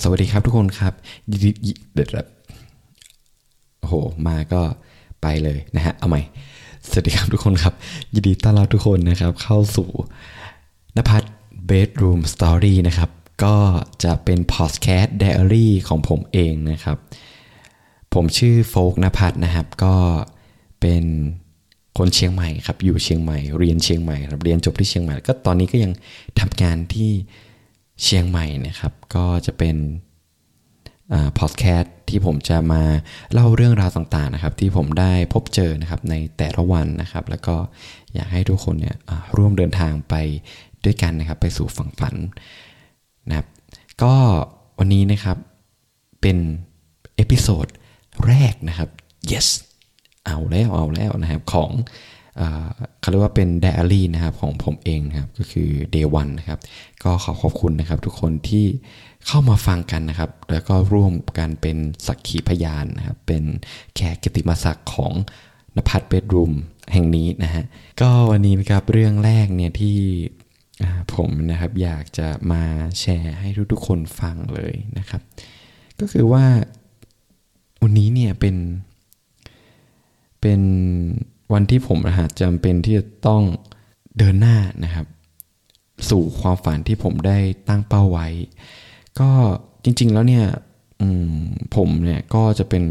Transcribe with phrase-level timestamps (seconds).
[0.00, 0.92] สวัสดีครับทุกคนครับ
[1.30, 2.26] ยินดียิเด็ดแบบ
[3.86, 3.92] โห
[4.26, 4.62] มาก็
[5.22, 6.22] ไปเลยนะฮะ เอาใหม่
[6.88, 7.74] สวัสดีครับทุกคนครับ
[8.14, 9.88] ยินดีต้อนรับทุกคนนะครับ เข้าสู่
[10.96, 11.28] นภัทร
[11.68, 13.10] Bedroom Story นะครับ
[13.44, 13.56] ก็
[14.04, 16.96] จะเป็น podcast diary ของผมเองนะครับ
[18.14, 19.94] ผมชื่อโฟกนภัทรนะครับ ก็
[20.80, 21.04] เป็น
[21.98, 25.92] คนเชียงใหม่ครับ อยู่เชียงใหม่ เรียนเชียงใหม่ครับ เรียนจบที่เชียงใหม่ ก็ตอนนี้ก็ยัง
[26.40, 27.12] ทำงานที่
[28.02, 29.76] เชียงใหม่นะครับ ก็จะเป็น
[31.38, 32.82] พอดแคสต์ที่ผมจะมา
[33.32, 37.56] เล่าเรื่องราวต่างๆนะครับ ที่ผมได้พบเจอนะครับในแต่ละวันนะครับ แล้วก็
[38.14, 38.96] อยากให้ทุกคนเนี่ย
[39.36, 40.14] ร่วมเดินทางไป
[40.84, 42.14] ด้วยกันนะครับ ไปสู่ฝั่งฝัน
[43.28, 43.46] นะครับ
[44.02, 44.14] ก็
[44.78, 45.38] วันนี้นะครับ
[46.20, 46.38] เป็น
[47.16, 47.66] episode
[48.26, 48.88] แรกนะครับ
[49.32, 49.48] yes
[50.24, 51.70] เอาแล้วเอาแล้วนะครับของ
[53.00, 56.60] เขาเรียกว่าเป็นไดอารี่นะครับของผมเองนะครับก็คือ day one นะครับ
[57.04, 58.66] ก็ขอขอบคุณนะครับทุกคนที่
[59.26, 61.76] เข้ามาฟังกันนะครับ แล้วก็ร่วมกันเป็น
[62.06, 63.42] สักขีพยานนะครับเป็น
[63.94, 65.12] แขกกิติมศักดิ์ของ
[65.76, 66.52] นภัทรเบดรูม
[66.92, 67.64] แห่งนี้นะฮะ
[68.00, 69.96] ก็วันนี้นะครับเรื่องแรกเนี่ยที่
[71.14, 72.62] ผมนะครับอยากจะมา
[73.00, 75.20] แชร์ให้ทุกๆคนฟังเลยนะครับ
[76.00, 76.44] ก็คือว่า
[77.82, 78.56] วันนี้เนี่ยเป็น
[80.40, 80.60] เป็น
[81.54, 83.42] วันที่ผมนะฮะจำเป็นที่จะต้อง
[84.18, 85.06] เดินหน้านะครับ
[86.10, 87.38] สู่ความฝันที่ผมได้
[87.68, 88.28] ตั้งเป้าไว้
[89.20, 89.30] ก็
[89.84, 90.44] จริง ๆ แล้วเนี่ย
[91.32, 91.36] ม
[91.76, 92.84] ผมเนี่ยก็จะเป็น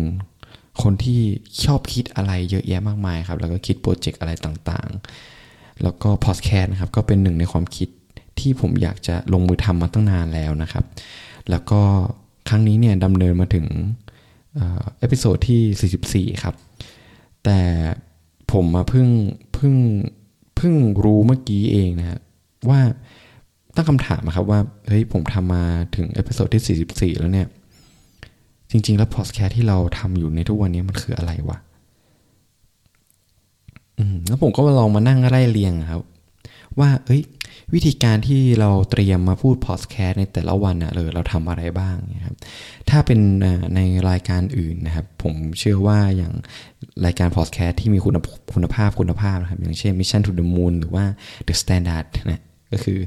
[0.84, 1.22] คนที่
[1.64, 7.90] ชอบคิดอะไรเยอะแยะมากมายครับ แล้วก็คิดโปรเจกต์อะไรต่างๆ แล้วก็พอดแคสต์นะครับ ก็เป็นหนึ่งในความคิด
[8.40, 10.86] ที่ผมอยากจะลงมือทำมาตั้งนานแล้วนะครับ
[11.50, 11.82] แล้วก็
[12.50, 13.66] ครั้งนี้เนี่ยดำเนินมาถึง
[15.00, 16.56] episode ที่ 44 ครับ
[17.44, 17.60] แต่
[18.52, 19.08] ผมมาเพิ่ง
[19.54, 19.76] เพิ่ง
[20.56, 22.20] เพิ่งรู้เมื่อกี้เองนะฮะ
[22.70, 22.80] ว่า
[23.76, 25.64] ตั้งคำถามนะครับว่าเฮ้ยผมทำมา
[25.96, 27.48] ถึง episode ที่ 44 แล้วเนี่ย
[28.72, 31.58] จริง ๆ แล้วพอดแคสต์ที่เราทำอยู่ในทุกวันนี้มันคืออะไรวะ
[34.00, 36.02] อืมแล้วผมก็มาลองมานั่งไล่เรียงครับ
[36.80, 37.22] ว่า เอ้ย
[37.74, 42.36] วิธีการที่เราเตรียมมาพูดพอดแคสต์ในแต่ละวันน่ะเลยเราทำอะไรบ้างนะครับ
[42.90, 43.20] ถ้าเป็น
[43.76, 43.80] ใน
[44.10, 46.34] รายการอื่นนะครับ ผมเชื่อว่าอย่าง
[47.06, 48.14] รายการพอดแคสต์ที่มีคุณ
[48.54, 51.06] คุณภาพคุณภาพนะครับ อย่างเช่น Mission to the Moon หรือว่า
[51.48, 52.42] The Standard นะ
[52.72, 53.00] ก็คือ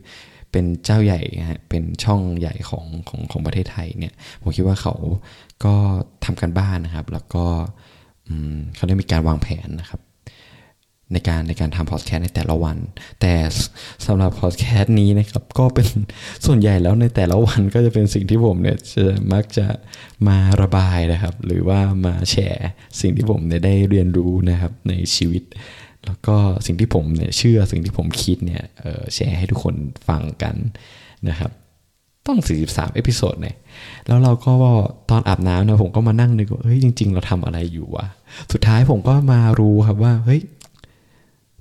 [0.52, 4.94] เป็นเจ้าใหญ่นะฮะเป็นช่องใหญ่ของของของประเทศไทยเนี่ยผมคิดว่าเขา
[5.64, 5.74] ก็
[6.24, 7.44] ทำกันบ้านนะครับ แล้วก็
[8.74, 10.00] เขาได้มีการวางแผนนะครับ
[11.12, 12.76] ในการในการทำพอดแคสต์ในแต่ละวัน
[13.20, 13.32] แต่
[14.06, 15.86] สำหรับพอดแคสต์นี้นะครับ ก็เป็น
[16.46, 19.66] ส่วนใหญ่แล้วในแต่ละวันก็จะเป็นสิ่งที่ผมเนี่ยจะมักจะ
[20.28, 22.68] มาระบายนะครับ หรือว่ามาแชร์
[23.00, 25.42] สิ่งที่ผมเนี่ยได้เรียนรู้นะครับในชีวิต
[26.06, 26.36] แล้วก็
[26.66, 28.62] สิ่งที่ผมเนี่ยเชื่อสิ่งที่ผมคิดเนี่ย
[29.14, 29.74] แชร์ให้ทุกคน
[30.08, 30.56] ฟังกัน
[31.28, 31.52] นะครับ
[32.26, 32.38] ตั้ง
[32.68, 33.56] 43 episode เนี่ย
[34.06, 34.52] แล้วเราก็
[35.10, 38.06] ตอนอาบน้ำนะผมก็มานั่งนึกว่าเฮ้ยจริง ๆ เราทำอะไรอยู่วะ
[38.52, 40.40] สุดท้ายผมก็มารู้ครับว่าเฮ้ย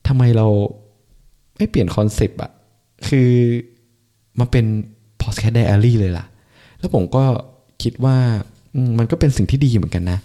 [0.08, 0.48] ทำไมเรา
[1.58, 2.52] ไม่เปลี่ยนคอนเซปต์อะ
[3.08, 3.32] คือ
[4.40, 4.66] มาเป็น
[5.22, 6.26] พอดแคสต์ไดอารี่เลยล่ะ
[6.80, 7.24] แล้วผมก็
[7.84, 8.18] คิดว่า
[8.98, 10.20] มันก็เป็นสิ่งที่ดีเหมือนกันนะ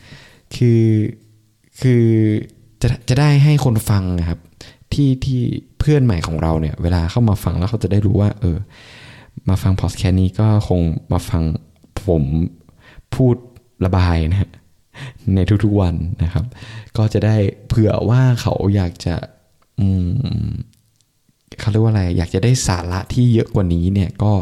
[0.57, 0.83] คือ
[1.81, 2.05] คือ
[2.83, 4.39] จะจะได้ให้คนฟังนะครับ
[4.93, 5.41] ที่ที่
[5.79, 8.59] เพื่อนใหม่ของเราเนี่ย เวลาเข้ามาฟังแล้วเขาจะได้รู้ว่า เออ
[9.49, 10.81] มาฟังพอดแคสต์นี้ก็คง
[11.13, 11.43] มาฟัง
[12.05, 12.23] ผม
[13.15, 13.37] พูด
[13.85, 14.51] ระบายนะฮะ
[15.35, 16.45] ในทุกๆวันนะครับ
[16.97, 17.37] ก็จะได้
[17.69, 19.15] เผื่อว่าเขาอยากจะ
[19.81, 20.09] อืม
[21.61, 24.33] เขาเรียกว่าอะไร อยากจะได้สาระที่เยอะกว่านี้เนี่ยก็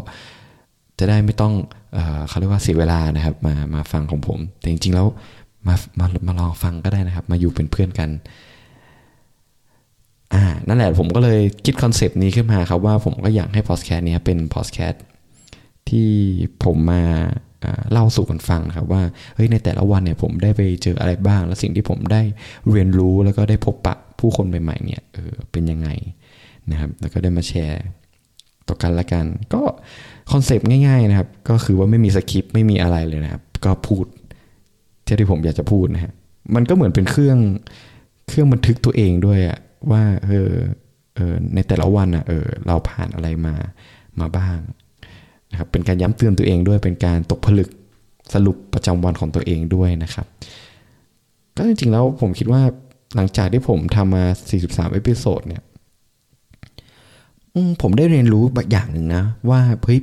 [0.98, 1.54] จะได้ไม่ต้อง
[1.94, 5.06] เอเขาเรียกว่าเสียเวลานะครับ มามาฟังของผม แต่จริงๆแล้ว
[5.66, 8.10] มามามาลองฟังก็ได้นะครับ มาอยู่เป็นเพื่อนกัน
[10.34, 15.02] อ่านั่นแหละผมก็เลยคิดคอนเซปต์นี้ขึ้นมาครับว่าผมก็อยากให้พอดแคสต์นี้เป็นพอดแคสต์
[15.88, 16.08] ที่
[16.64, 17.02] ผมมา
[17.92, 19.02] เล่าสู่กันฟังครับว่า
[19.34, 22.22] เฮ้ยในแต่ละวันเนี่ยผมได้ไปเจออะไรบ้าง และสิ่งที่ผมได้
[22.70, 25.88] เรียนรู้แล้วก็ได้พบปะผู้คนใหม่ๆเนี่ยเออเป็นยังไง
[26.70, 27.82] นะครับแล้วก็ได้มาแชร์
[28.68, 29.62] ต่อกันละกัน ก็
[30.32, 34.06] คอนเซปต์ง่ายๆนะครับ ก็คือว่าไม่มีสคริปต์ไม่มีอะไรเลยนะครับ ก็พูด
[35.20, 36.12] ที่ผมอยากจะพูดนะฮะ
[36.54, 37.38] มันก็เหมือนเป็นเครื่อง
[38.28, 39.58] เครื่องบันทึกตัวเองด้วยอะ
[39.90, 40.52] ว่าเออ
[41.16, 43.54] เออในแต่ละวันอะเออเราผ่านอะไรมา
[44.20, 44.58] มาบ้าง
[45.50, 47.68] นะครับเป็นการย้ำเตือนตัวเองด้วยเป็นการตกผลึก
[48.34, 50.26] สรุปประจำวันของตัวเองด้วยนะครับ
[51.56, 52.62] ก็จริงๆแล้วผมคิดว่า
[53.14, 54.24] หลังจากที่ผมทำมา
[54.60, 55.62] 43 episode เนี่ย
[57.82, 60.00] ผมได้เรียนรู้บางอย่างหนึ่งนะ ว่าเฮ้ย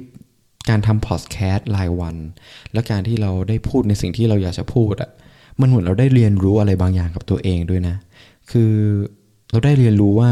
[0.70, 2.16] การทำพอดแคสต์รายวัน
[2.74, 5.10] และการที่เราได้พูดในสิ่งที่เราอยากจะพูดอะ
[5.62, 7.96] มันเหมือนเราได้เรียนรู้อะไรบางอย่างกับตัวเองด้วยนะ
[8.52, 8.72] คือ
[9.52, 10.30] เราได้เรียนรู้ว่า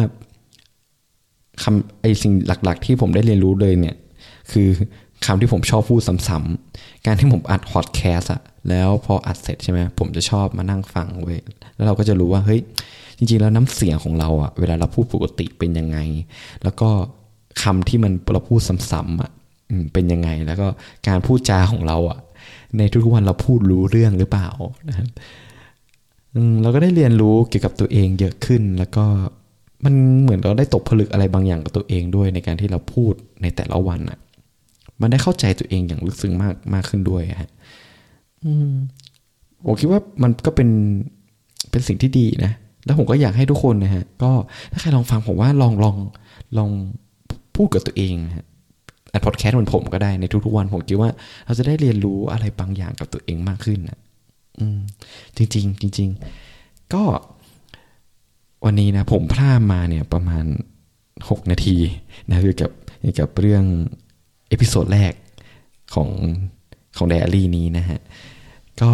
[1.63, 3.95] คำไอสิ่งหลัก ๆ ที่ผมได้เรียนรู้เลยเนี่ย
[4.51, 4.69] คือ
[5.25, 11.40] คำที่ผมชอบพูดซ้ำๆการที่ผมอัดพอดแคสอะแล้วพออัดเสร็จใช่ไหมผมจะชอบมานั่งฟังเว้ย
[11.75, 12.62] แล้วเราก็จะรู้ว่าเฮ้ย
[13.18, 15.98] จริงๆ แล้วน้ำเสียงของเราอะเวลาเราพูดปกติเป็นยังไง
[16.64, 16.90] แล้วก็
[17.64, 18.60] คำที่มันเราพูด
[18.92, 19.31] ซ้ำๆอะ
[19.94, 20.68] เป็นยังไง แล้วก็
[21.08, 22.19] การพูดจาของเราอะ
[22.78, 24.50] ในทุกๆวันเราพูดรู้เรื่องหรือเปล่า
[24.88, 25.08] นะครับ
[26.36, 29.06] อืมเราก็ได้เรียนรู้เกี่ยวกับตัวเองเยอะขึ้นแล้วก็
[29.86, 34.19] มันเหมือนเราได้ตกผลึกอะไรบางอย่างกับตัวเองด้วยในการที่เราพูดในแต่ละวันอะ
[35.01, 37.50] มันได้เข้าใจตัวเองอย่างลึกซึ้งมากมากขึ้นด้วยอะฮะ
[39.66, 40.69] ผมคิดว่ามันก็เป็น
[41.72, 42.51] เป็นสิ่งที่ดีนะ
[42.86, 44.31] แล้วผมก็อยากให้ทุกคนนะฮะ ก็
[44.72, 45.95] ถ้าใครลองฟังผมว่าลองลอง
[46.57, 46.69] ลอง
[47.56, 48.45] พูดกับตัวเองนะฮะ
[49.13, 51.10] อัดพอดแคสต์เหมือนผมก็ได้ในทุกๆวันผมคิดว่า
[51.45, 54.00] เราจะได้เรียนรู้อะไรบางอย่างกับตัวเองมากขึ้นนะ
[54.60, 54.80] อืม
[55.38, 56.10] จริง ๆ จริง
[56.51, 57.04] ๆ ก็
[58.66, 60.45] วันนี้นะผมพลาดมาเนี่ยประมาณ
[61.30, 61.78] หกนาที
[62.30, 63.63] นะคือกับเกี่ยวกับเรื่อง
[64.54, 65.14] episode แรก
[65.94, 66.10] ของ
[66.98, 68.00] ของไดอารี่นี้นะฮะ
[68.82, 68.92] ก็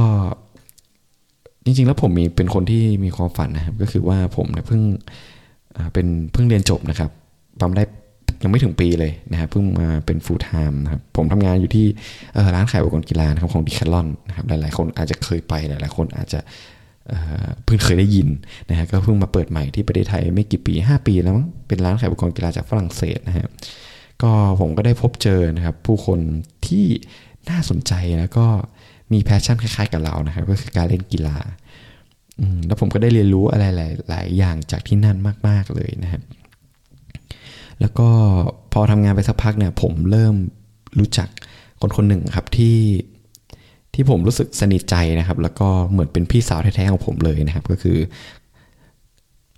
[1.65, 4.81] จริงๆ แล้วผมมีเป็นคนที่มีความฝันนะครับ ก็คือว่าผมเนี่ยเพิ่ง
[5.93, 7.09] เป็นเพิ่งเรียนจบนะครับ
[7.59, 7.83] ปั๊มได้
[8.43, 11.85] ยังไม่ถึงปีเลยนะครับเพิ่งมาเป็น full time นะครับผมทำงานอยู่ที่
[12.55, 16.39] ร้านขายอุปกรณ์กีฬานะครับของดิคาลอนนะครับหลายๆ คนอาจจะเคยไปหลายๆคนอาจจะ
[17.07, 18.27] เอ่อเพิ่งเคยได้ยิน
[18.69, 23.47] นะฮะก็เพิ่งมาเปิดใหม่ที่ประเทศไทยไม่กี่ปี 5 ปีแล้วมั้งเป็นร้านขายอุปกรณ์กีฬาจากฝรั่งเศสนะฮะ
[24.23, 26.19] ก็ผมก็ได้พบเจอนะครับ ผู้คน
[26.67, 26.85] ที่
[27.49, 28.45] น่าสนใจแล้วก็
[29.13, 31.37] มีแพชชั่นคล้ายๆกับเรานะครับ ก็คือการเล่นกีฬา
[32.67, 33.65] แล้วผมก็ได้เรียนรู้อะไร
[34.09, 35.17] หลาย ๆ อย่างจากที่นั่น
[35.47, 36.21] มาก ๆ เลยนะครับ
[37.79, 38.09] แล้วก็
[38.73, 40.35] พอทำงานไปสักพักเนี่ย ผมเริ่ม
[40.99, 41.29] รู้จัก
[41.81, 42.77] คนคนหนึ่งครับที่
[43.93, 47.97] ที่ผมรู้สึกสนิทใจนะครับ แล้วก็เหมือนเป็นพี่สาวแท้ ๆ ของผมเลยนะครับ ก็คือ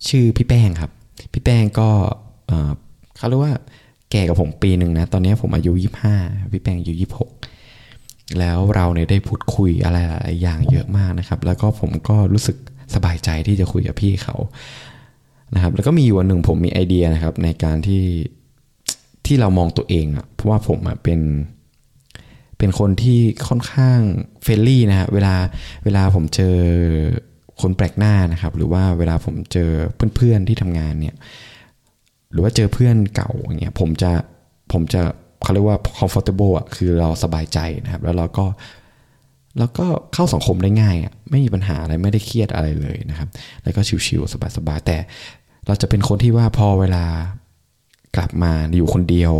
[0.07, 0.91] ชื่อพี่แป้งครับ
[1.33, 1.89] พี่แป้งก็
[3.17, 3.53] เขาเรียกว่า
[4.11, 6.15] แก่กับผมปีหนึ่งนะ ตอนนี้ผมอายุยี่ห้า
[6.51, 7.31] พี่แปงอายุยี่หก
[8.39, 12.57] แล้วเราเนี่ยได้พูดคุยอะไรหลายอย่างเยอะมากนะครับ แล้วก็ผมก็รู้สึก
[12.95, 14.35] สบายใจที่จะคุยกับพี่เขา
[15.55, 18.03] นะครับ แล้วก็มีอยู่วันหนึ่งผมมีไอเดียนะครับ ในการที่
[19.25, 21.19] ที่เรามองตัวเองอะเพราะว่าผมอะเป็น
[22.57, 23.99] เป็นคนที่ค่อนข้าง
[24.43, 25.35] friendly นะฮะเวลา
[25.83, 26.57] เวลาผมเจอ
[27.61, 29.71] คนแปลกหน้านะครับ หรือว่าเวลาผมเจอ
[30.15, 31.15] เพื่อนๆที่ทำงานเนี่ย
[32.31, 34.11] หรือว่าเจอเพื่อนเก่าอย่างเงี้ยผมจะ
[34.71, 35.01] ผมจะ
[35.41, 38.45] เขาเรียกว่า comfortable อะคือเราสบายใจนะครับ แล้วเราก็
[39.59, 43.29] แล้วก็เข้าสังคมได้ง่ายอะไม่มีปัญหาอะไรไม่ได้เครียดอะไรเลยนะครับ
[43.63, 44.97] แล้วก็ชิวๆสบายๆแต่
[45.67, 47.05] เราจะเป็นคนที่ว่าพอเวลา
[48.15, 49.33] กลับมาอยู่คนเดียว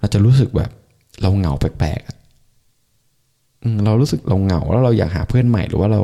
[0.00, 0.70] เราจะรู้สึกแบบ
[1.20, 6.00] เราเหงาแปลกๆเรารู้สึกเราเหงาแล้วเราอยากหาเพื่อนใหม่ หรือว่าเรา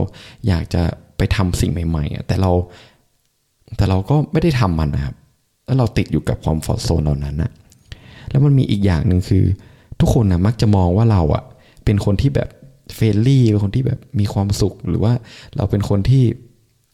[0.48, 0.82] อยากจะ
[1.16, 2.50] ไปทำสิ่งใหม่ๆอะแต่เรา
[3.76, 5.14] แต่เราก็ไม่ได้ทำมันนะครับ
[5.66, 7.50] แล้วเราติดอยู่กับ comfort zone เหล่านั้นนะ
[8.30, 9.44] แล้วมันมีอีกอย่างหนึ่งคือ
[10.00, 11.44] ทุกคนนะมักจะมองว่าเราอะ
[11.84, 12.48] เป็นคนที่แบบ
[12.94, 15.12] friendly เป็นคนที่แบบมีความสุขหรือว่า
[15.56, 16.24] เราเป็นคนที่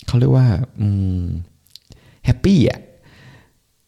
[0.06, 0.46] เขาเรียกว่า
[0.80, 0.88] อื
[1.20, 1.22] ม
[2.24, 2.80] happy อะ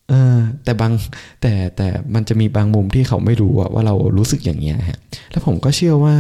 [0.09, 0.93] เออแต่บาง
[1.41, 4.99] แต่แต่มันจะมีบางมุมที่เขาไม่รู้ว่าเรารู้สึกอย่างเงี้ยฮะ
[5.31, 6.15] แล้วผมก็เชื่อว่า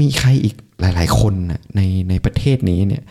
[0.00, 3.02] มีใครอีกหลาย ๆ คนนะในในประเทศนี้เนี่ย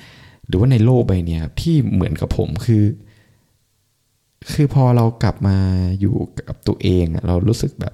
[0.47, 2.83] หรือว่าในโลกใบนี้ครับที่เหมือนกับผมคือ
[4.51, 5.57] คือพอเรากลับมา
[5.99, 6.15] อยู่
[6.47, 7.93] กับตัวเองอะเรารู้สึกแบบ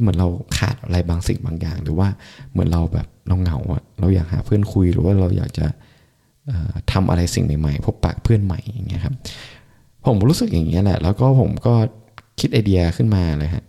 [0.00, 2.08] เหมือนเราขาดอะไรบางสิ่งบางอย่าง หรือว่า
[2.50, 5.66] เหมือนเราแบบเราเหงาอะเราอยากหาเพื่อนคุยหรือว่าเราอยากจะ
[6.46, 9.14] เอ่อทำอะไรสิ่งใหม่ๆพบปะเพื่อนใหม่อย่างเงี้ยครับ
[10.06, 11.74] ผมรู้สึกอย่างนี้ยแหละ แล้วก็ผมก็
[12.40, 13.64] คิดไอเดียขึ้นมาเลยฮะ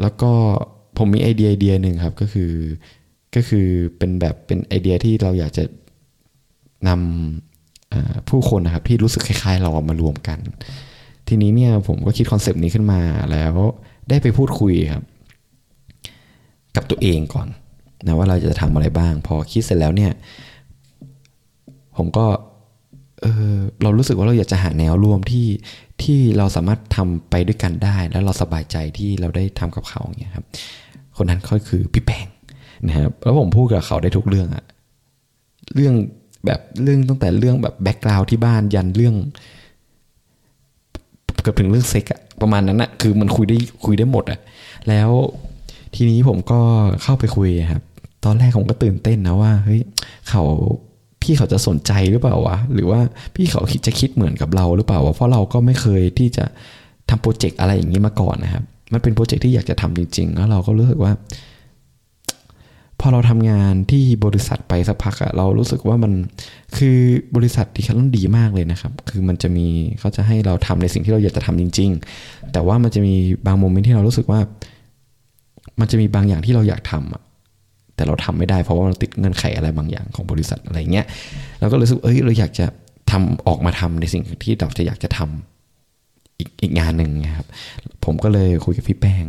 [0.00, 0.32] แล้วก็
[0.98, 2.52] ผมมีไอเดียไอเดียหนึ่งครับก็คือ
[3.34, 3.66] ก็คือ
[3.98, 5.64] เป็นแบบเป็นไอเดียที่เราอยากจะ
[6.88, 7.55] นำ
[8.28, 10.38] ผู้คนนะครับที่รู้สึกคล้ายๆ เรามารวมกัน
[11.28, 13.00] ทีนี้เนี่ยผมก็คิด concept นี้ขึ้นมา
[13.32, 13.52] แล้ว
[14.08, 15.04] ได้ไปพูดคุยครับ
[16.76, 17.48] กับตัวเองก่อน
[18.04, 20.12] นะว่าเราจะทำอะไรบ้าง พอคิดเสร็จแล้วเนี่ย
[21.96, 22.26] ผมก็
[23.22, 25.46] เออเรารู้สึกว่าเราอยากจะหาแนวร่วมที่
[26.02, 30.46] ที่เราสามารถทำไปด้วยกันได้ แล้วเราสบายใจที่เราได้ทำกับเขาอย่างเงี้ยครับ
[31.16, 32.26] คนนั้นก็คือพี่แปง
[32.86, 34.64] นะครับแล้วผมพูดกับเขาได้ทุกเรื่องอะ
[35.74, 35.94] เรื่อง
[36.46, 39.14] แบบเรื่องตั้งแต่เรื่องแบบแบ็กกราวที่บ้านยันเรื่อง
[41.42, 44.38] เกือบถึงเรื่องเซ็กอะประมาณนั้นอะคือมันคุยได้คุยได้หมดอะ
[44.88, 45.10] แล้ว
[45.94, 46.60] ทีนี้ผมก็
[47.02, 47.82] เข้าไปคุยครับ
[48.24, 49.80] ตอนแรกผมก็ตื่นเต้นนะว่าเฮ้ย
[50.28, 50.42] เขา
[51.22, 53.00] พี่เขาจะสนใจหรือเปล่าวะหรือว่า
[53.34, 56.44] พี่เขาคิดจะคิดเหมือนกับเราหรือเปล่าวะเพราะเราก็ไม่เคยที่จะ
[57.10, 61.12] ทำโปรเจกต์อะไรอย่างนี้มาก่อนนะครับ มันเป็นโปรเจกต์ที่อยากจะทำจริงๆแล้วเราก็รู้สึกว่า
[63.06, 66.12] อเราทำงานที่บริษัทไปสักพักอะเรารู้สึกว่ามัน
[66.76, 66.98] คือ
[67.36, 69.66] บริษัทดีแคลอนดีมากเลยนะครับ คือมันจะมี
[69.98, 73.14] เขาจะให้เราทำในสิ่งที่เราอยากจะทำจริง ๆ แต่ว่ามันจะมี
[73.46, 74.40] บางโมเมนต์ที่เรารู้สึกว่า
[75.80, 77.22] มันจะมีบางอย่างที่เราอยากทำอะ
[77.96, 81.06] แต่เราทำไม่ได้เพราะว่าเราติดเงื่อนไขอะไรบางอย่างของบริษัทอะไรเงี้ย
[81.60, 82.66] เราก็รู้สึกเอ้ยเราอยากจะ
[83.10, 87.46] ทำออกมาทำในสิ่งที่เราจะอยากจะทำอีกอีกงานหนึ่งนะครับ
[88.04, 89.24] ผมก็เลยคุยกับพี่แป้ง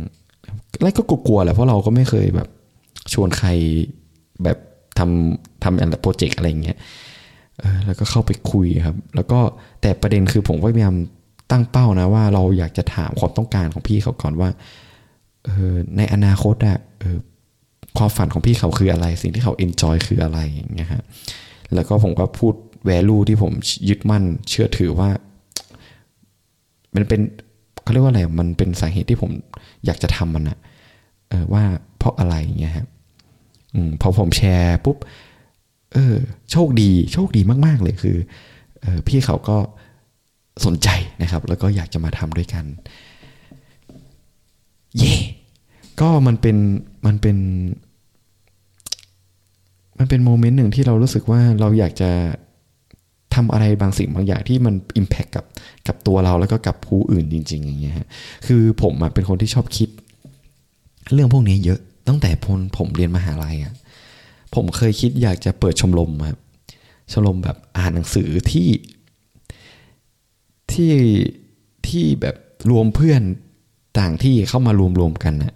[0.82, 2.48] แล้วก็กลัวๆแหละเพราะเราก็ไม่เคยแบบ
[3.12, 3.48] ชวนใคร
[4.44, 4.58] แบบ
[4.98, 6.78] ทำทำอะไรโปรเจกต์อะไรเงี้ย
[7.86, 9.40] แล้วก็เข้าไปคุยครับ แล้วก็
[9.80, 10.96] แต่ประเด็นคือผมก็พยายาม
[11.50, 14.48] ตั้งเป้านะว่าเราอยากจะถามความต้องการของพี่เขาก่อนว่า
[15.46, 17.18] ออในอนาคตอะออ
[17.98, 21.02] ความฝันของพี่เขาคืออะไร สิ่งที่เขาเอนจอยคืออะไรอย่างเงี้ยฮะ
[21.74, 22.54] แล้วก็ผมก็พูด
[22.86, 23.52] แวลูที่ผม
[23.88, 25.10] ยึดมั่นเชื่อถือว่า
[26.94, 27.20] มันเป็น
[27.82, 29.30] เขาเรียกว่าอะไรมันเป็นสาเหตุที่ผม
[29.86, 30.58] อยากจะทำมันอะ
[31.32, 31.64] ออว่า
[31.98, 32.86] เพราะอะไรอย่างเงี้ยครับ
[33.74, 34.96] อพอผมแชร์ปุ๊บ
[35.92, 36.16] เออ
[36.50, 38.16] โชคดี โชคดีมากๆเลยคือ
[38.84, 39.56] ออพี่เขาก็
[40.64, 40.88] สนใจ
[41.22, 42.64] นะครับ แล้วก็อยากจะมาทำด้วยกัน
[44.98, 45.14] เย่
[46.00, 46.56] ก็มันเป็น
[47.06, 47.36] มันเป็น
[49.98, 52.10] มันเป็นโมเมนต์หนึ่งที่เรารู้สึกว่าเราอยากจะ
[53.34, 55.44] ทำอะไรบางสิ่งบางอย่างที่มันอิมแพคกับ
[55.86, 58.06] กับตัวเราแล้วก็กับผู้อื่นจริง ๆ อย่างเงี้ยฮะ
[58.46, 59.88] คือผมอะเป็นคนที่ชอบคิด
[61.12, 63.74] เรื่องพวกนี้เยอะ ตั้งแต่พนผมเรียนมหาลัยอะ
[64.54, 66.38] ผมเคยคิดอยากจะเปิดชมรมครับ
[67.12, 68.68] ชมรมแบบอ่านหนังสือที่
[70.72, 70.92] ที่
[71.88, 72.36] ที่แบบ
[72.70, 73.22] รวมเพื่อน
[73.98, 75.54] ต่างที่เข้ามารวมรวมกันนะ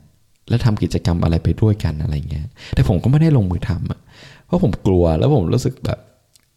[0.48, 4.00] แล้วทำกิจกรรมอะไรไปด้วยกันอะไรเงี้ย แต่ผมก็ไม่ได้ลงมือทำอะ
[4.46, 5.98] เพราะผมกลัวแล้วผมรู้สึกแบบ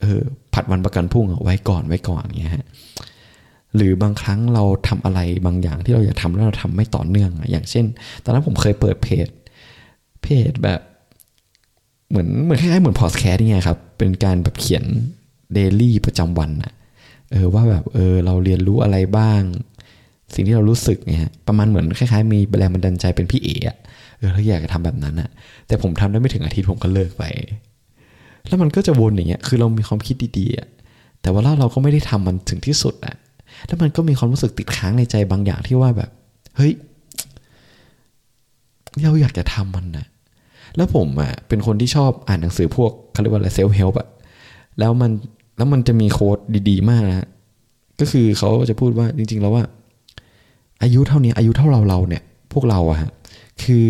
[0.02, 0.22] เออ
[0.54, 2.66] ผัดวันประกันพรุ่งเอาไว้ก่อนไว้ก่อนเงี้ยฮะ
[3.76, 7.86] หรือบางครั้งเราทำอะไรบางอย่างที่เราอยากทำแล้วเราทำไม่ต่อเนื่องอะอย่างเช่น
[8.24, 9.28] ตอนนั้นผมเคยเปิดเพจ
[10.26, 10.80] เพจแบบ
[12.10, 14.84] เหมือนเหมือนคล้ายๆเหมือนพอดแคสต์นี่ไงครับ เป็นการแบบเขียน
[15.54, 16.74] เดลี่ประจำวันอะ
[17.32, 19.42] เออว่าแบบเออเราเรียนรู้อะไรบ้าง
[20.34, 23.78] สิ่งที่เรารู้สึกเนี่ยประมาณเหมือนคล้ายๆมีแรงบันดาลใจเป็นพี่เอ๋อะ
[24.18, 25.30] เออถ้าอยากจะทำแบบนั้นอะ
[25.68, 27.24] แต่ผมทำได้ไม่ถึงอาทิตย์ผมก็เลิกไป
[28.48, 30.68] แล้วมันก็จะวนอย่างเงี้ยคือเรามีความคิดดีๆอะ
[31.22, 33.16] แต่ว่าเราก็ไม่ได้ทำมันถึงที่สุดอะ
[33.68, 36.10] แล้วมันก็มีความรู้สึกติดค้างในใจบางอย่างที่ว่าแบบ
[36.58, 36.74] เฮ้ย
[39.04, 40.06] เราอยากจะทำมันนะ
[40.76, 44.08] แล้วผมอะเป็นคนที่ชอบอ่านหนังสือพวกเขาเรียกว่าอะไรเซลฟ์เฮลป์อะ
[44.80, 45.12] แล้วมัน
[45.58, 46.38] แล้วมันจะมีโค้ด
[46.70, 47.28] ดีๆ มากนะ
[48.00, 49.64] ก็คือเขาจะพูดว่าจริง ๆ แล้วว่า
[50.84, 53.12] อายุเท่านี้อายุเท่าเราเราเนี่ย พวกเราอะฮะ
[53.64, 53.90] คือ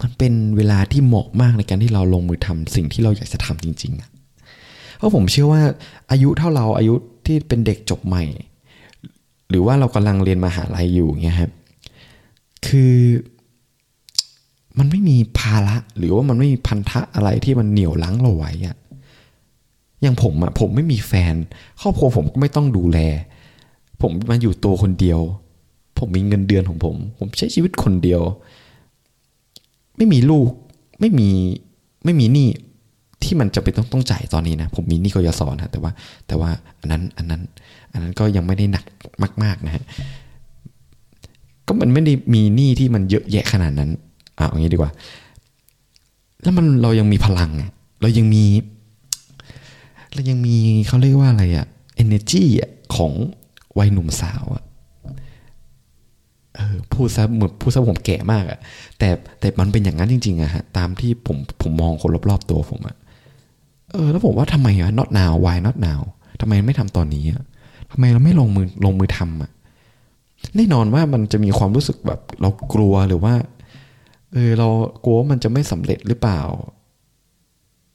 [0.00, 4.10] มันเป็นเวลาที่เหมาะมากในการที่เราลงมือทำสิ่งที่เราอยากจะทำจริงๆอะ
[4.96, 5.62] เพราะผมเชื่อว่า
[6.10, 6.94] อายุเท่าเราอายุ
[7.26, 8.24] ที่เป็นเด็กจบใหม่
[9.48, 11.50] หรือว่าเรากำลังเรียนมหาลัยอยู่เงี้ยครับ
[12.66, 12.94] คือ
[14.78, 18.76] มันไม่มีภาระหรือว่ามันไม่มีพันธะอะไรที่มันเหนี่ยวลังเราไว้อะ
[20.02, 21.34] อย่างผมอะผมไม่มีแฟน
[21.80, 22.98] ครอบครัวผมก็ไม่ต้องดูแล
[24.02, 25.20] ผมมาอยู่ตัวคนเดียว
[25.98, 28.22] ผมมีเงินเดือนของผม ผมใช้ชีวิตคนเดียว
[29.96, 30.50] ไม่มีลูก
[31.00, 31.28] ไม่มี
[32.04, 32.48] ไม่มีหนี้
[33.22, 35.92] ที่มันจะเป็นต้องต้องจ่ายตอนนี้นะ ผมมีหนี้กยศนะแต่ว่า
[36.26, 36.50] แต่ว่า
[36.80, 37.42] อันนั้นอันนั้น
[37.92, 38.84] อันนั้นก็ยังไม่ได้หนัก
[39.42, 39.84] มาก ๆ นะฮะ
[41.66, 43.90] ก็มันไม่ได้มีหนี้ที่มันเยอะแยะขนาดนั้น
[44.42, 44.92] อะอย่างนี้ดีกว่า
[46.42, 47.50] แล้วมันเรายังมีพลัง
[48.00, 48.44] เรายังมี
[50.14, 50.56] เรายังมี
[50.86, 51.66] เขาเรียกว่าอะไรอะ
[52.02, 53.12] energy อะของ
[53.78, 54.64] วัยหนุ่มสาวอะ
[56.54, 58.58] เออพูดซะเหมือนพูดซะผมแก่มากอะ
[58.98, 59.08] แต่
[59.40, 62.96] แต่มันเป็นอย่างนั้นจริงๆอะฮะตามที่ผมผมมองคนรอบๆตัวผมอะ
[63.90, 66.00] เออ แล้วผมว่าทำไมอะ not now why not now
[66.40, 67.42] ทำไมไม่ทำตอนนี้อะ
[67.90, 69.50] ทำไมเราไม่ลงมือลงมือทำอะ
[70.56, 73.34] แน่นอนว่ามันจะมีความรู้สึกแบบเรากลัวหรือว่า
[74.32, 74.68] เออเรา
[75.04, 76.40] กลัวมันจะไม่สำเร็จหรือเปล่า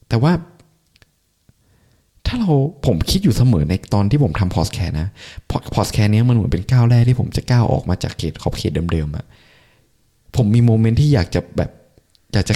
[0.09, 0.31] แต่ว่า
[2.25, 2.51] ถ้าเรา
[2.85, 5.07] ผมคิดอยู่เสมอในตอนที่ผมทำพอดแคสต์นะ
[5.73, 9.25] พอดแคสต์นี้มันเหมือนเป็นก้าวแรกที่ผมจะก้าวออกมาจากเขตขอบเขตเดิมๆอะ
[10.35, 11.71] ผมมี moment ที่อยากจะแบบ
[12.33, 12.55] อยากจะ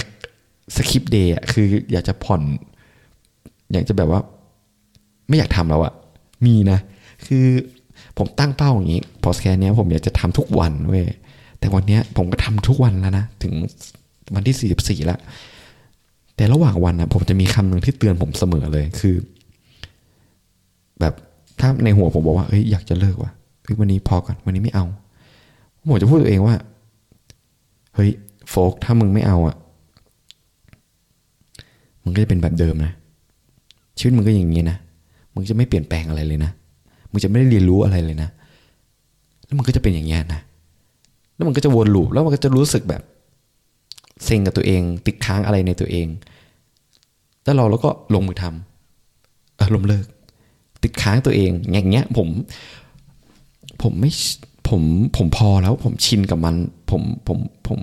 [0.76, 2.42] skip day อะคือ อยากจะผ่อน
[3.72, 4.20] อยากจะแบบว่า
[5.28, 5.92] ไม่อยากทำแล้วอะ
[6.46, 6.78] มีนะ
[7.26, 7.46] คือ
[8.18, 11.04] ผมตั้งเป้าอย่างนี้พอดแคสต์นี้ผมอยากจะทำทุกวันเว้ย
[11.62, 13.54] แต่วันนี้ผมก็ทำทุกวันแล้วนะ ถึง
[14.34, 15.18] วันที่สี่สิบสี่แล้ว
[16.36, 19.14] แต่ระหว่างวันนะผมจะมีคำหนึ่งที่เตือนผมเสมอเลยคือ
[21.00, 21.14] แบบ
[21.60, 23.30] ถ้าในหัวผมบอกว่าเอ้ยอยากจะเลิกว่ะ
[23.62, 24.84] เฮ้ยวันนี้พอก่อนวันนี้ไม่เอา
[25.90, 26.54] ผมจะพูดตัวเองว่า
[27.94, 28.10] เฮ้ย
[28.50, 29.56] โฟกถ้ามึงไม่เอาอะ
[32.04, 32.92] มันก็จะเป็นแบบเดิมนะ
[33.98, 34.76] ชีวิตมึงก็อย่างนี้นะ
[35.34, 36.50] มึงจะไม่เปลี่ยนแปลงอะไรเลยนะ
[37.10, 38.28] มึงจะไม่ได้เรียนรู้อะไรเลยนะ
[39.44, 40.40] แล้วมันก็จะเป็นอย่างนี้นะ
[41.34, 43.02] แล้วมันก็จะวนลูปแล้วมันก็จะรู้สึกแบบ
[44.24, 46.06] เซ็งกับตัวเอง ติดค้างอะไรในตัวเอง
[47.44, 50.06] แล้วเราแล้วก็ลงมือทำเออลมเลิก
[50.82, 52.28] ติดค้างตัวเองอย่างเงี้ยผม
[53.82, 54.10] ผมไม่
[54.68, 54.82] ผผม
[55.16, 56.54] ผมพอแล้วผมชินกับมัน
[56.90, 57.80] ผมผมผม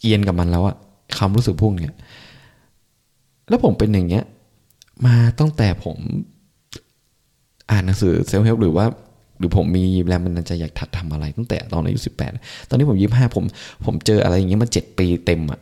[0.00, 0.76] เอียนกับมันแล้วอะ
[1.16, 1.92] ความรู้สึกพวกเนี้ย
[3.48, 4.24] แล้วผมเป็นอย่างเงี้ย
[5.06, 5.96] มาตั้งแต่ผม
[7.70, 8.86] อ่านหนังสือเซลฟ์เฮลหรือว่า
[9.40, 12.30] หรือผมมีแรงบันดาลใจอยากถัดทำอะไรตั้งแต่ตอนอายุสิบแปด
[12.68, 13.44] ตอนนี้ผมยี่ห้าผม
[13.84, 15.58] ผมเจออะไรอย่างเงี้ยมาเจ็ดปีเต็มอะ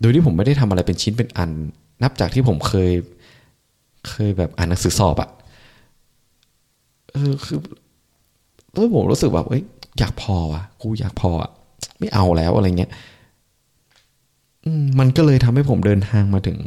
[0.00, 1.50] โดยที่ผมไม่ได้ทำอะไรเป็นชิ้นเป็นอัน
[2.02, 2.92] นับจากที่ผมเคย
[4.08, 5.30] เคยแบบอ่านหนังสือสอบอะ
[7.12, 7.58] เออคือ
[8.72, 9.62] แล้วผมรู้สึกแบบเอ้ย
[9.98, 11.50] อยากพออะกูอยากพออะ
[11.98, 12.90] ไม่เอาแล้วอะไรเงี้ย
[14.98, 16.58] มันก็เลยทำให้ผมเดินทางมาถึง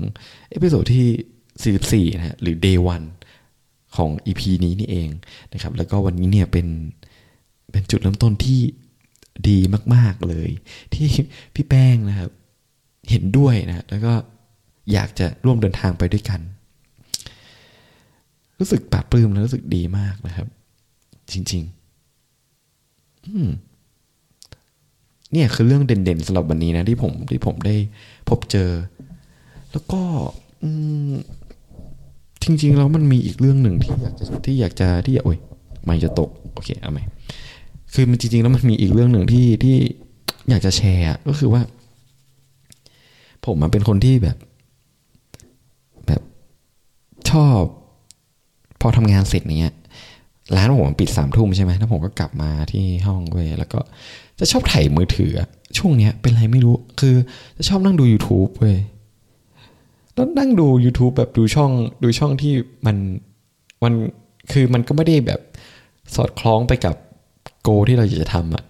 [0.51, 3.05] episode ที่ 44 นะฮะ หรือ day one
[3.95, 5.09] ของ EP นี้นี่เอง
[5.53, 6.67] นะครับ แล้วก็วันนี้เนี่ยเป็น
[7.71, 8.61] เป็นจุดเริ่มต้นที่
[9.49, 9.59] ดี
[9.95, 10.49] มาก ๆเลย
[10.93, 11.07] ที่
[11.55, 12.31] พี่แป้งนะครับ
[13.09, 14.13] เห็นด้วยนะแล้วก็
[14.91, 16.41] อยากจะร่วมเดินทางไปด้วยกัน
[18.59, 20.47] รู้สึกปลาปลื้มแล้วรู้สึกดีมากนะครับ
[21.31, 21.63] จริง
[22.45, 23.49] ๆ อืม
[25.31, 27.75] เนี่ยคือเรื่องเด่นๆสำหรับวันนี้นะที่ผมที่ผมได้
[28.29, 28.71] พบเจอ
[29.71, 30.01] แล้วก็
[30.63, 30.65] จ
[32.61, 35.39] ริง ๆ แล้วมันมีอีกเรื่องหนึ่งที่อยากจะที่อยากจะที่โอ้ย
[35.85, 36.99] ไม่จะตกโอเคเอาไหม
[37.93, 39.77] คือมันจริง ๆ แล้วมันมีอีกเรื่องหนึ่งที่ที่
[40.49, 41.61] อยากจะแชร์ก็คือว่า
[43.45, 44.37] ผมมันเป็นคนที่แบบ
[46.07, 46.21] แบบ
[47.29, 47.59] ชอบ
[48.81, 49.73] พอทำงานเสร็จเนี้ย
[50.55, 53.79] ร้านผมปิดสามทุ่มใช่ไหมแล้วผมก็กลับมาที่ห้องเว้ยแล้วก็
[54.39, 55.31] จะชอบถ่ายมือถือ
[55.77, 57.15] ช่วงเนี้ยเป็นไรไม่รู้ คือ
[57.57, 58.77] จะชอบนั่งดู YouTube เว้ย
[60.13, 61.71] แล้วนั่งดู YouTube แบบดูช่อง
[62.03, 62.53] ดูช่องที่
[62.85, 62.97] มัน
[63.83, 63.93] มัน
[64.51, 65.39] คือมันก็ไม่ได้แบบ
[66.15, 66.95] สอดคล้องไปกับ
[67.61, 68.63] โกที่เราอยากจะทำอะ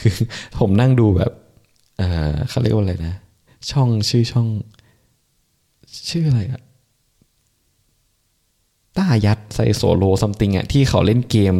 [0.00, 0.14] คือ
[0.58, 1.32] ผมนั่งดูแบบ
[1.98, 3.14] เออเขาเรียกว่าอะไรนะ
[3.70, 4.48] ช่องชื่อช่อง
[6.10, 6.60] ชื่ออะไรอะ
[8.96, 11.54] ต้ายัดไซโซโลซัมติงอะที่เขาเล่นเกม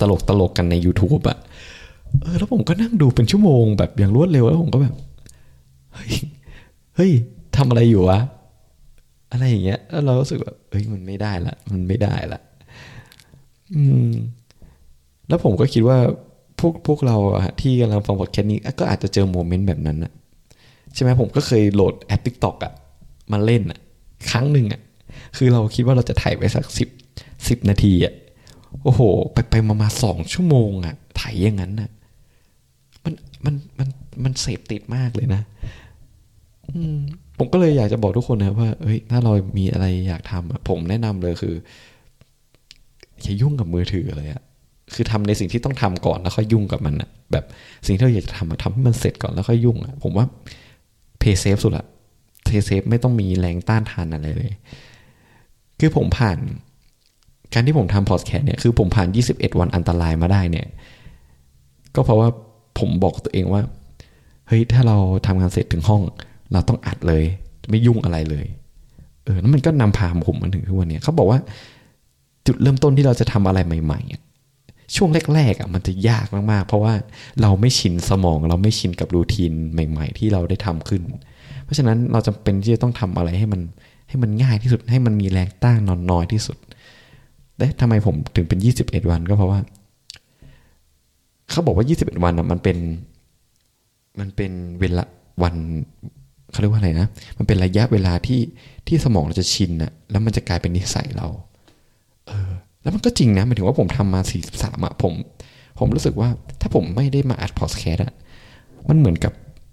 [0.00, 1.38] ตลกตลกกันใน YouTube อะ
[2.20, 4.94] เออแล้วผมก็นั่งดูเป็นชั่วโมงแบบอย่างรวดเร็วแล้วผมก็แบบ
[5.94, 6.12] เฮ้ย
[6.96, 7.12] เฮ้ย
[7.56, 8.18] ทำอะไรอยู่วะ
[9.32, 12.40] อะไรอย่างเงี้ยแล้วเรารู้สึกแบบเฮ้ยมันไม่ได้ละมันไม่ได้ละ
[13.74, 14.12] อืม
[15.28, 15.98] แล้วผมก็คิดว่า
[16.58, 20.12] พวกพวกเราอะที่กำลังฟังพอดแคสต์นี้ก็อาจจะเจอ moment แบบนั้นอะ
[20.94, 22.72] ใช่ไหมผมก็เคยโหลดแอป TikTok อะ
[23.32, 23.78] มาเล่นอะ
[24.30, 24.80] ครั้งหนึ่งอะ
[25.36, 26.88] คือเราคิดว่าเราจะถ่ายไปสักสิบ
[27.48, 28.14] สิบนาทีอะ
[28.82, 29.00] โอ้โห
[29.32, 31.90] ไปไปมามาสองชั่วโมงอะถ่ายอย่างนั้นอะ
[33.04, 33.14] มัน
[33.44, 33.88] มันมัน
[34.24, 35.42] มันเสพติดมากเลยนะ
[37.38, 41.54] ผมก็เลยอยากจะบอกทุกคนนะว่าเฮ้ยถ้าเรามีอะไรอยากทำผมแนะนำเลยคือ
[43.22, 44.42] อย่ายุ่งกับมือถือเลยอะ
[44.94, 47.44] คือทำในสิ่งที่ต้องทำก่อนแล้วค่อยยุ่งกับมันอะแบบ
[47.86, 50.26] สิ่งที่เราอยากจะทำทำให้มันเสร็จก่อนแล้วค่อยยุ่งอะผมว่า
[51.18, 51.86] play safe สุดละ
[52.44, 54.52] play safe ไม่ต้องมีแรงต้านทานอะไรเลย
[55.80, 56.38] คือผมผ่าน
[57.52, 60.66] การที่ผมทำพอดแคสต์เนี่ยคือผมผ่าน 21 วันอันตรายมาได้เนี่ย
[61.94, 62.28] ก็เพราะว่า
[62.78, 63.62] ผมบอกตัวเองว่า
[64.48, 66.02] เฮ้ยถ้าเราทำงานเสร็จถึงห้อง
[66.52, 67.24] เราต้องอัดเลย
[67.70, 68.46] ไม่ยุ่งอะไรเลย
[69.24, 71.38] เออแล้วมันก็นำพาผมมาถึงทุกวันนี้เขาบอกว่า
[72.46, 76.94] จุดเริ่มต้นที่เราจะทำอะไรใหม่ๆช่วงแรกๆอะมันจะยากมากๆ เพราะว่า
[77.42, 81.02] เราไม่ชินสมอง เราไม่ชินกับรูทีนใหม่ ๆ ที่เราได้ทำขึ้น
[81.64, 83.60] เพราะฉะนั้นเราจำเป็นที่จะต้องทำอะไรให้มัน
[84.08, 86.56] ให้มันง่ายที่สุดให้มันมีแรงต้านนอนน้อยที่สุด
[87.56, 89.58] แต่ทำไมผมถึงเป็นยี่สิบเอ็ดวันก็เพราะว่า
[91.50, 92.76] เขาบอกว่า 21 วันอะมันเป็น
[94.20, 95.04] มันเป็นเวลา
[95.42, 95.54] วัน
[96.50, 97.06] เขาเรียกว่าอะไรนะ
[97.38, 98.40] มันเป็นระยะเวลาที่
[98.86, 101.28] ที่สมองเราจะชินอะแล้วมันจะกลายเป็นนิสัยเรา
[102.26, 102.50] เออ
[102.82, 104.20] แล้วมันก็จริงนะหมายถึงว่าผมทำมา
[104.52, 105.12] 43อะผม
[105.78, 106.28] ผมรู้สึกว่า
[106.60, 108.12] ถ้าผมไม่ได้มาอัดพอดแคสต์อะ
[108.88, 109.32] มันเหมือนกับ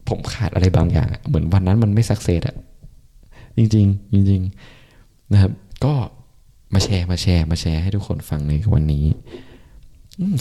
[0.09, 2.55] ผมขาดอะไรบางอย่าง เหมือนวันนั้นมันไม่สักเซสอะ
[3.57, 5.51] จริงๆจริงๆนะครับ
[5.85, 5.93] ก็
[6.73, 9.05] มาแชร์มาแชร์ มาแชร์ให้ทุกคนฟังในวันนี้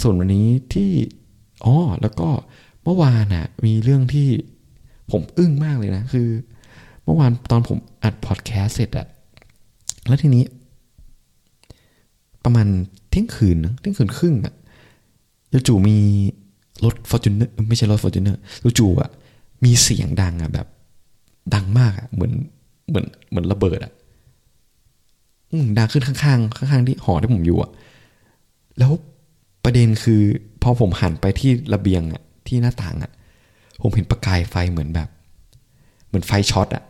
[0.03, 0.91] ส่วนวันนี้ที่
[1.65, 2.29] อ๋อแล้วก็
[2.85, 4.29] เมื่อวานน่ะมีเรื่องที่
[5.11, 6.29] ผมอึ้งมากเลยนะ คือ
[7.05, 9.07] เมื่อวานตอนผมอัดพอดแคสต์เสร็จอะ
[10.07, 10.45] แล้วทีนี้
[12.45, 12.67] ประมาณ
[13.11, 14.55] เที่ยงคืนนะเที่ยงคืนครึ่งอะ
[15.69, 15.99] จู่ๆมี
[16.85, 18.41] รถ Fortuner ไม่ใช่รถ Fortuner
[18.79, 19.11] จู่ๆอะ
[19.65, 20.67] มีเสียงดังอะแบบ
[21.55, 22.33] ดังมากอะเหมือน
[22.89, 23.93] เหมือนเหมือนระเบิดอะ
[25.79, 27.71] ดังขึ้นข้างๆข้างๆที่หอที่ผมอยู่อะ
[28.79, 28.93] แล้ว
[29.65, 30.23] ประเด็นคือ
[30.63, 33.13] พอผมหันไปที่ระเบียงอะที่หน้าต่างอะ
[33.83, 35.09] ผมเห็นประกายไฟเหมือนแบบ
[36.07, 36.85] เหมือนไฟช็อตอะ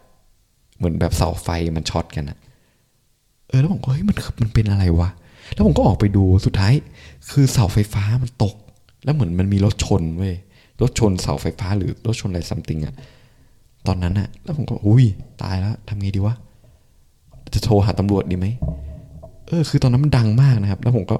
[0.77, 2.39] เหมือนแบบเสาไฟมันช็อตกันอะ
[3.49, 5.09] เออแล้วผมก็เฮ้ยมันมันเป็นอะไรวะ
[5.55, 6.73] แล้วผมก็ออกไปดูสุดท้าย
[7.31, 8.55] คือเสาไฟฟ้ามันตก
[9.05, 10.35] แล้วเหมือนมันมีรถชนเว้ย
[10.83, 12.95] รถชนเสาไฟฟ้าหรือรถชนอะไรซัมติงอะ
[13.87, 15.05] ตอนนั้นอะแล้วผมก็อุ้ย
[15.43, 16.35] ตายแล้วทำไงดีวะ
[17.55, 18.47] จะโทรหาตำรวจดีไหม
[19.47, 21.17] เออ คือตอนนั้นมันดังมากนะครับ แล้วผมก็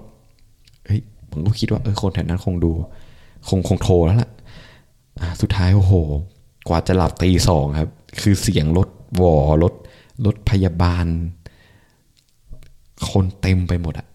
[0.87, 1.01] เฮ้ย
[1.31, 2.71] ผมก็คิดว่าเออคนแถวนั้นคงดู
[3.49, 4.31] คงคงโทรแล้วล่ะ
[5.41, 5.93] สุดท้ายโอ้โห
[6.69, 8.89] กว่าจะหลับตีสองครับ คือเสียงรถ
[9.21, 9.75] วอรถ
[10.27, 11.07] รถพยาบาล
[13.11, 14.07] คนเต็มไปหมดอะ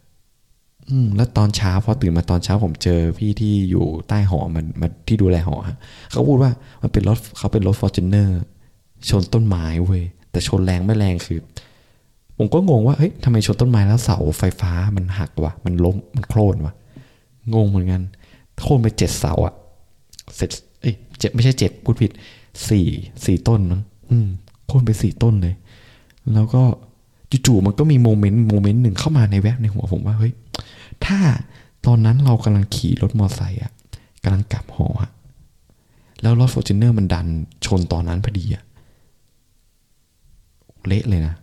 [0.89, 5.77] อืมแล้วตอนเช้าพอตื่นมาตอนเช้าผมเจอพี่ที่อยู่ใต้หอมันมาที่ดูแลหอฮะ
[6.11, 8.39] เขาพูดว่ามันเป็นรถเขาเป็นรถฟอร์จูเนอร์
[9.09, 11.39] ชนต้นไม้เว้ยแต่ชนแรงไม่แรงคือ
[12.37, 16.73] ผมก็งงว่าเฮ้ยทำไมชนต้นไม้แล้วเสาไฟฟ้ามันหักวะมันล้มมันโคลนวะ
[17.53, 18.01] งงเหมือนกัน
[18.63, 19.53] โคลนไปเจ็ดเสาอะ
[20.35, 22.11] เสร็จ เอ้ยเจ็ดไม่ใช่เจ็ดพูดผิด
[22.69, 22.87] สี่
[23.25, 24.27] สี่ต้นมั้งอืม
[24.67, 25.55] โค่นไปสี่ต้นเลย
[26.33, 26.61] แล้วก็
[27.45, 30.33] จู่ๆมันก็มี moment moment หนึ่งเข้ามาในแวบในหัวผมว่าเฮ้ย
[31.05, 31.19] ถ้า
[31.85, 33.71] ตอนนั้นเรากำลังขี่รถมอเตอร์ไซค์อะ
[34.23, 35.11] กำลังกลับหออะ
[36.21, 37.27] แล้วรถ Fortuner มันดัน
[37.65, 38.63] ชนตอนนั้นพอดีอะ
[40.87, 41.35] เละเลยนะ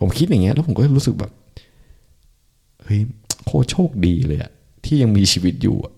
[0.00, 1.32] ผมคิดอย่างเงี้ย แล้วผมก็รู้สึกแบบ
[2.82, 3.00] เฮ้ย
[3.44, 4.50] โคตรโชคดีเลยอะ
[4.84, 5.92] ที่ยังมีชีวิตอยู่อะ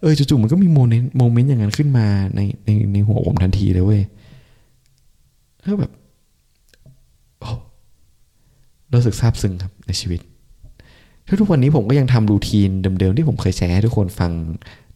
[0.00, 4.02] เออจู่ๆมันก็มีโมเมนต์โมเมนต์อย่างนั้นขึ้นมาในในในหัวผมทันทีเลยเว้ย
[5.62, 5.92] แล้วแบบ
[7.40, 7.50] โอ้
[8.92, 10.20] รู้สึกซาบซึ้งครับในชีวิต
[11.40, 14.32] ทุกวันนี้ผมก็ยังทำรูทีนเดิมๆที่ผมเคยแชร์ให้ทุกคนฟัง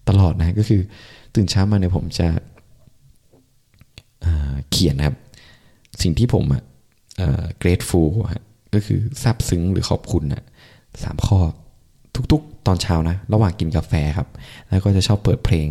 [0.09, 0.81] ตลอดนะก็คือ
[1.35, 2.29] ตื่นเช้ามาเนี่ยผมจะ
[4.71, 5.17] เขียนนะครับ
[6.03, 6.63] สิ่งที่ผมอะ
[7.63, 8.09] grateful
[8.75, 10.45] ก็คือซาบซึ้งหรือขอบคุณนะ
[11.03, 11.39] สามข้อ
[12.33, 14.29] ทุกๆ ตอนเช้านะ ระหว่างกินกาแฟครับ
[14.69, 15.69] แล้วก็จะชอบเปิดเพลง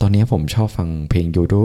[0.00, 1.62] ตอนนี้ผมชอบฟังเพลงโยโย่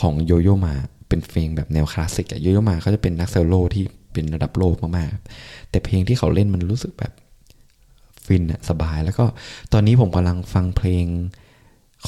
[0.00, 0.74] ของโยโย่มา
[1.08, 7.12] เป็นเพลงแบบแนวคลาสสิกอะโยโย่มาเขาจะเป็นนักเซโลที่เป็นระดับโลกมากๆ แต่เพลงที่เขาเล่นมันรู้สึกแบบ
[8.24, 9.24] ฟินอะสบาย แล้วก็
[9.72, 11.06] ตอนนี้ผมกำลังฟังเพลง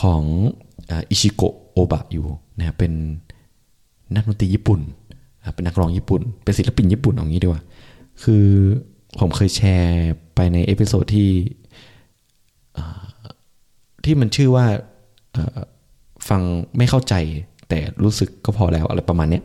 [0.00, 0.22] ของ
[0.90, 2.26] อิจิโกะ อาโอบะอยู่
[2.58, 2.92] นะเป็น
[4.14, 4.80] นักดนตรีญี่ปุ่น
[5.54, 7.62] เป็นนักร้องญี่ปุ่น เป็นศิลปินญี่ปุ่นอย่างนี้ดีกว่า
[8.22, 8.46] คือ
[9.18, 11.30] ผมเคยแชร์ไปใน episode ที่
[14.04, 14.66] ที่มันชื่อว่า
[16.28, 16.42] ฟัง
[16.76, 17.14] ไม่เข้าใจ
[17.68, 19.44] แต่รู้สึกก็พอแล้วอะไรประมาณเนี้ย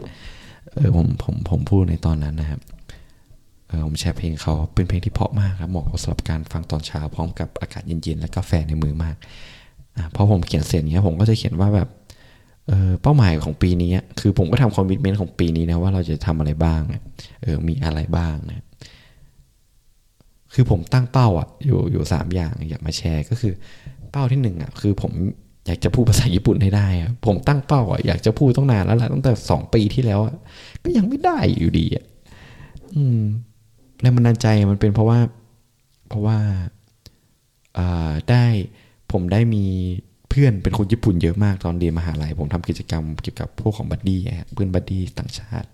[0.73, 2.61] เออผมผมผมพูดในตอนนั้นนะครับ
[3.67, 9.15] เออผมแชร์เพลงเขาเป็นเพลงที่เพราะมากครับเหมาะสำหรับการฟังตอนเช้าพร้อมกับอากาศเย็นๆ และกาแฟในมือมาก
[9.97, 11.89] อ่าพอผมเขียนเสร็จเนี้ยผมก็จะเขียนว่าแบบ
[12.67, 16.81] เออเป้าหมายของปีนี้คือผมก็ทำคอมมิชเมนต์ของปีนี้นะว่าเราจะทำอะไรบ้าง
[17.43, 18.64] เออมีอะไรบ้างนะ
[20.55, 23.53] คือผมตั้งเป้าอะอยู่อยู่สามอย่างอยากมาแชร์ก็คือ
[24.11, 25.11] เป้าที่หนึ่งอะคือผม
[25.65, 30.35] อยากจะพูดภาษาญี่ปุ่นให้ได้อะผมตั้งเป้าอะอยากจะพูดต้องนานแล้วแหละตั้งแต่สองปีที่แล้วอะ
[30.83, 32.05] ก็ยังไม่ได้อยู่ดีอะ
[32.95, 33.21] อืม
[34.01, 35.19] แรงบันดาลใจมันเป็นเพราะว่า
[36.09, 36.37] เพราะว่า
[37.77, 38.45] อ่าได้
[39.11, 39.65] ผมได้มี
[40.29, 44.21] เพื่อนเป็นคนญี่ปุ่นเยอะมากตอนเรียนมหาลัยผมทำกิจกรรมเกี่ยวกับพวกของ buddy
[44.53, 45.69] เพื่อน buddy ต่างชาติ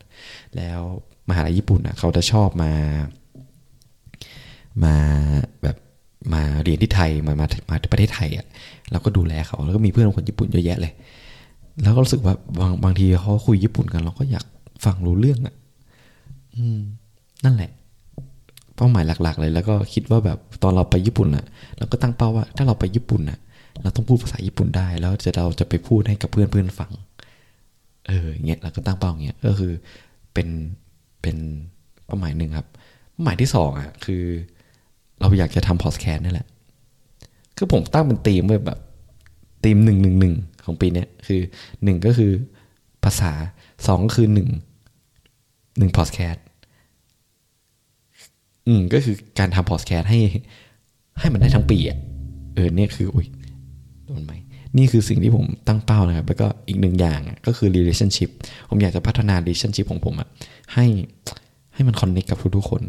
[0.57, 0.81] แล้ว
[1.29, 2.71] มหาลัยญี่ปุ่นอะเขาจะชอบมา
[4.83, 4.95] มา
[5.63, 5.77] แบบ
[6.33, 8.45] มาเรียนที่ไทยมามามาประเทศไทยอะ
[8.91, 10.93] เราก็ดูแลเขาแล้วก็มีเพื่อนคนญี่ปุ่นเยอะแยะเลย
[11.83, 14.45] แล้วก็รู้สึกว่าบางบางทีเขาคุยญี่ปุ่นกันเราก็อยาก
[14.85, 15.55] ฟังรู้เรื่องอะ
[16.55, 16.79] อืม
[17.43, 17.71] นั่นแหละ
[18.75, 21.45] เป้าหมายหลัก ๆ เลย แล้วก็คิดว่าแบบตอนเราไปญี่ปุ่นอะ
[21.77, 23.39] เราก็ตั้งเป้าว่า ถ้าเราไปญี่ปุ่นอะ
[23.81, 26.91] เราต้องพูดภาษาญี่ปุ่นได้ แล้วจะเราจะไปพูดให้กับเพื่อนเพื่อนฟัง
[28.07, 29.71] เออเงี้ยเราก็ตั้งเป้าอย่างเงี้ยก็คือ
[30.33, 30.47] เป็น
[31.21, 31.37] เป็น
[32.05, 32.67] เป้าหมายหนึ่งครับ
[33.11, 34.23] เป้าหมายที่สองอะคือ
[35.21, 36.47] เราอยากจะทำพอดแคสต์นี่แหละ
[37.57, 38.79] คือผมตั้งเป็นธีมไว้แบบ
[39.63, 41.41] ธีมหนึ่งหนึ่งหนึ่งของปีนี้คือ
[41.83, 42.31] หนึ่งก็คือ
[43.03, 43.31] ภาษา
[43.87, 44.49] สองก็คือหนึ่ง
[45.77, 46.43] หนึ่งพอดแคสต์
[48.67, 50.19] อืมก็คือการทำพอดแคสต์ให้
[51.19, 51.97] ให้มันได้ทั้งปีอะ
[52.55, 53.27] เออเนี่ยคืออุ้ย
[54.05, 54.33] โดนไหม
[54.77, 58.29] นี่คือสิ่งที่ผมตั้งเป้านะครับ แล้วก็อีกหนึ่งอย่างก็คือ relationship
[58.69, 60.27] ผมอยากจะพัฒนา relationship ของผมอะ
[60.73, 60.85] ให้
[61.73, 62.81] ให้มันคอนเนคกับทุกๆคน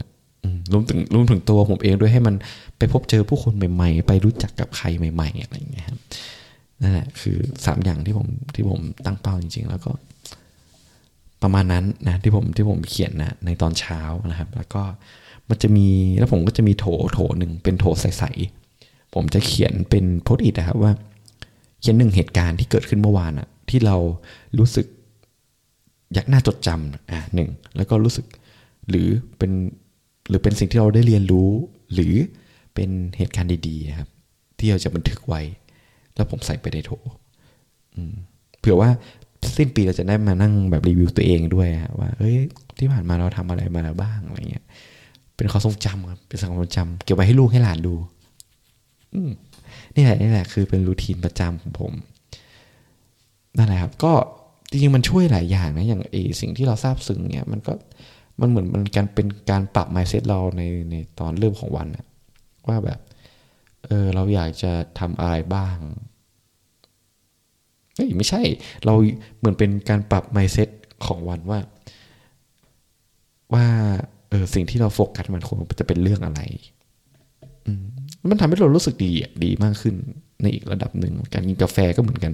[0.73, 2.35] รวมถึงรวมถึงตัวผมเองด้วยให้มัน
[2.79, 5.99] ไปพบเจอผู้คนใหม่ ๆ ไปรู้จักกับใครใหม่ ๆ อะไรอย่างเงี้ยครับ
[6.83, 9.91] นั่นแหละคือสามอย่างที่ผมที่ผมตั้งเป้าจริง ๆ แล้วก็
[11.43, 14.01] ประมาณนั้นนะที่ผมที่ผมเขียนนะในตอนเช้า
[14.31, 14.83] นะครับ แล้วก็
[15.49, 20.93] มันจะมีแล้วผมก็จะมีโถโถหนึ่งเป็นโถใสๆผมจะเขียนเป็นโพสต์อิทนะครับว่า
[21.81, 23.97] เขียนหนึ่งเหตุการณ์ที่เกิดขึ้นเมื่อวานอะที่เรา
[24.59, 24.87] รู้สึก
[26.15, 28.27] อยากน่าจดจำอะหนึ่งแล้วก็รู้สึก
[28.89, 29.07] หรือ
[29.39, 29.53] เป็น
[30.29, 31.51] หรือเป็นสิ่งที่เราได้เรียนรู้
[31.95, 32.15] หรือ
[32.75, 34.09] เป็นเหตุการณ์ดีๆครับ
[34.59, 35.41] ที่เราจะบันทึกไว้
[36.15, 36.91] แล้วผมใส่ไปในโถ
[38.59, 38.91] เผื่อว่า
[39.57, 41.69] สิ้นปีเราจะได้มานั่งแบบรีวิวตัวเองด้วย
[42.01, 42.37] ว่าเฮ้ย
[42.79, 44.65] ที่ผ่านมาเราทำอะไรมาแล้วบ้างอะไรเงี้ย
[45.37, 47.95] เป็นความทรงจำครับเป็นความทรงจำเก็บไว้ให้ลูกให้หลานดู
[49.15, 49.21] อื
[49.95, 51.93] นี่แหละนี่แหละคือเป็นรูทีนประจำของผม
[53.57, 54.13] นั่นแหละครับ ก็
[54.71, 57.73] จริงๆมันช่วยหลายอย่างนะอย่างเอสิ่งที่เราทราบซึ้งเนี่ย มันก็
[58.41, 62.07] มันเหมือนมันการเป็นการปรับ mindset เราในในตอนเริ่มของวันนะ
[62.69, 62.99] ว่าแบบ
[63.87, 65.77] เออเราอยากจะทำอะไรบ้าง
[67.97, 68.43] เอ้ยไม่ใช่
[68.85, 68.95] เรา
[69.39, 70.69] เหมือนเป็นการปรับ mindset
[71.07, 71.59] ของวันว่า
[73.55, 73.67] ว่า
[74.31, 76.41] เออสิ่งที่เราโฟกัสมันควรจะเป็นเรื่องอะไร
[77.67, 77.85] อืม
[78.31, 79.13] มันทำให้เรารู้สึกดี
[79.45, 79.95] ดีมากขึ้น
[80.43, 82.33] ในอีกระดับหนึ่งการกินกาแฟก็เหมือนกัน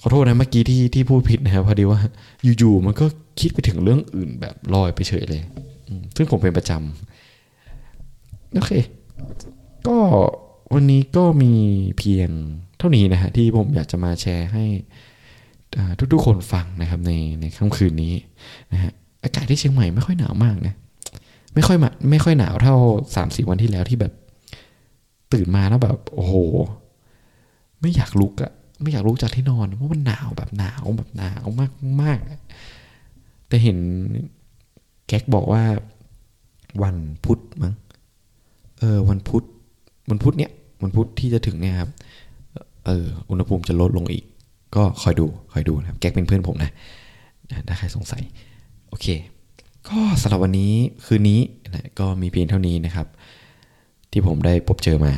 [0.00, 2.00] ขอโทษนะเมื่อกี้ที่ที่พูดผิดนะครับพอดีว่า
[2.58, 3.06] อยู่ๆมันก็
[3.40, 5.42] คิดไปถึงเรื่องอื่นแบบลอยไปเฉยเลย
[6.16, 8.72] ซึ่งผมเป็นประจำโอเค
[9.86, 9.96] ก็
[10.74, 11.52] วันนี้ก็มี
[11.98, 12.30] เพียง
[12.78, 14.64] เท่านี้นะฮะที่ผมอยากจะมาแชร์ให้
[16.12, 18.14] ทุกๆคนฟังนะครับในในค่ำคืนนี้
[18.72, 18.92] นะฮะ
[19.22, 20.74] อากาศที่เชียงใหม่ไม่ค่อยหนาวมากนะ
[21.54, 22.74] ไม่ค่อยมาไม่ค่อยหนาวเท่า
[23.14, 24.12] สามสี่วันที่แล้วที่แบบ
[25.32, 26.34] ตื่นมาแล้วแบบ โอ้โห
[27.80, 32.18] ไม่อยากลุกอะ ไม่อยากลุกจากที่นอนเพราะมันหนาวแบบหนาวแบบหนาวมากมาก
[33.48, 33.78] แต่เห็น
[35.06, 35.62] แก๊กบอกว่า
[36.82, 37.74] วันพุธมั้ง
[38.78, 39.44] เออ วันพุธ
[40.10, 41.90] วันพุธเนี้ยวันพุธที่จะถึงเนี่ยครับ
[42.86, 44.24] เอออุณหภูมิจะลดลงอีก
[44.74, 46.72] ก็คอยดูคอยดูนะครับ แก๊กเป็นเพื่อนผมนะ
[47.68, 48.22] ถ้าใครสงสัย
[48.88, 49.06] โอเค
[49.88, 50.72] ก็สำหรับวันนี้
[51.06, 51.40] คืนนี้
[51.74, 53.06] นะก็มีเพียงเท่านี้นะครับ
[54.10, 55.12] ที่ผมได้พบเจอมา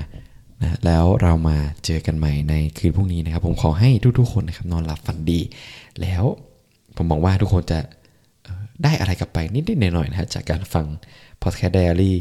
[0.63, 5.41] นะแล้วเรามาเจอกันใหม่ในคืนพรุ่งนี้นะครับ ผมขอให้ทุกๆคนนะครับนอนหลับฝันดี
[6.01, 6.25] แล้ว
[6.97, 7.79] ผมหวังว่าทุกคนจะ
[8.85, 10.87] ได้อะไรกลับไปนิดๆหน่อยๆนะฮะจากการฟัง
[11.43, 12.13] podcast diary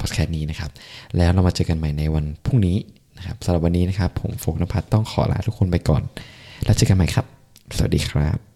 [0.00, 0.70] podcast นี้นะครับ
[1.16, 2.76] แล้วเรามาเจอกันใหม่ในวันพรุ่งนี้
[3.16, 6.02] นะครับสำหรับวันนี้นะครับ ผมโฟกนภัทรต้องขอลาทุกคนไปก่อน
[6.64, 7.26] แล้วเจอกันใหม่ครับ
[7.76, 8.53] สวัสดีครับ